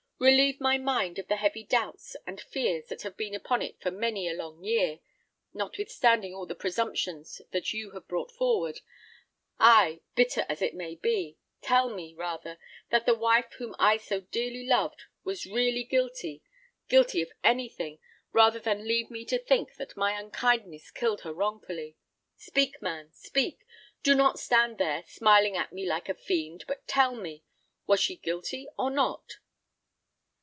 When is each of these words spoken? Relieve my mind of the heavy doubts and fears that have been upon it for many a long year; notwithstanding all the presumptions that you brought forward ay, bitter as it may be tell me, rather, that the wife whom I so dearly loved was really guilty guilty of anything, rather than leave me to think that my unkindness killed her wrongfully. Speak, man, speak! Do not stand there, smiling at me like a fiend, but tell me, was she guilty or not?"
Relieve 0.23 0.61
my 0.61 0.77
mind 0.77 1.17
of 1.17 1.27
the 1.29 1.35
heavy 1.37 1.63
doubts 1.63 2.15
and 2.27 2.39
fears 2.39 2.85
that 2.89 3.01
have 3.01 3.17
been 3.17 3.33
upon 3.33 3.59
it 3.59 3.81
for 3.81 3.89
many 3.89 4.27
a 4.29 4.35
long 4.35 4.63
year; 4.63 4.99
notwithstanding 5.51 6.31
all 6.31 6.45
the 6.45 6.53
presumptions 6.53 7.41
that 7.49 7.73
you 7.73 7.89
brought 8.07 8.31
forward 8.31 8.81
ay, 9.59 9.99
bitter 10.13 10.45
as 10.47 10.61
it 10.61 10.75
may 10.75 10.93
be 10.93 11.39
tell 11.63 11.89
me, 11.89 12.13
rather, 12.13 12.59
that 12.91 13.07
the 13.07 13.15
wife 13.15 13.53
whom 13.53 13.75
I 13.79 13.97
so 13.97 14.21
dearly 14.21 14.63
loved 14.67 15.05
was 15.23 15.47
really 15.47 15.83
guilty 15.83 16.43
guilty 16.87 17.23
of 17.23 17.31
anything, 17.43 17.97
rather 18.31 18.59
than 18.59 18.87
leave 18.87 19.09
me 19.09 19.25
to 19.25 19.39
think 19.39 19.73
that 19.77 19.97
my 19.97 20.11
unkindness 20.19 20.91
killed 20.91 21.21
her 21.21 21.33
wrongfully. 21.33 21.95
Speak, 22.35 22.79
man, 22.79 23.11
speak! 23.11 23.65
Do 24.03 24.13
not 24.13 24.37
stand 24.37 24.77
there, 24.77 25.01
smiling 25.07 25.57
at 25.57 25.73
me 25.73 25.87
like 25.87 26.09
a 26.09 26.13
fiend, 26.13 26.65
but 26.67 26.87
tell 26.87 27.15
me, 27.15 27.43
was 27.87 27.99
she 27.99 28.15
guilty 28.17 28.67
or 28.77 28.91
not?" 28.91 29.37